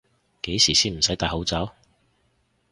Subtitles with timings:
[0.41, 1.73] 幾時先唔使戴口罩？